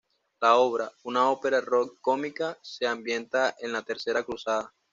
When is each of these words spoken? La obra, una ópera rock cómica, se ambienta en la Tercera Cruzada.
La 0.41 0.55
obra, 0.55 0.87
una 1.03 1.29
ópera 1.29 1.61
rock 1.61 1.99
cómica, 2.01 2.57
se 2.63 2.87
ambienta 2.87 3.55
en 3.59 3.71
la 3.71 3.83
Tercera 3.83 4.23
Cruzada. 4.23 4.73